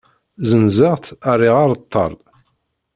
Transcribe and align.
Zzenzeɣ-tt, 0.41 1.15
rriɣ 1.35 1.55
areṭṭal. 1.63 2.13